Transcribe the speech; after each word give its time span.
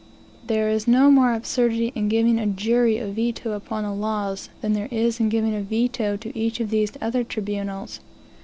There 0.47 0.67
is 0.67 0.87
no 0.87 1.11
more 1.11 1.31
absurdity 1.31 1.91
in 1.93 2.09
giving 2.09 2.39
a 2.39 2.47
jury 2.47 2.97
a 2.97 3.05
veto 3.05 3.51
upon 3.51 3.83
the 3.83 3.91
laws, 3.93 4.49
than 4.61 4.73
there 4.73 4.89
is 4.89 5.19
in 5.19 5.29
giving 5.29 5.53
a 5.53 5.61
veto 5.61 6.17
to 6.17 6.35
each 6.35 6.59
of 6.59 6.71
these 6.71 6.93
other 6.99 7.23
tribunals. 7.23 7.99